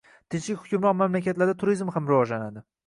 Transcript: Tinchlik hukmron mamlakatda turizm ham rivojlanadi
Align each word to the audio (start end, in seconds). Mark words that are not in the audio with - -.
Tinchlik 0.35 0.61
hukmron 0.63 0.97
mamlakatda 1.03 1.51
turizm 1.63 1.97
ham 1.99 2.13
rivojlanadi 2.15 2.69